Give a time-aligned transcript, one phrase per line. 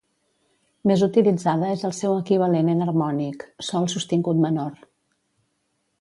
[0.91, 4.85] Més utilitzada és el seu equivalent enharmònic, sol sostingut menor.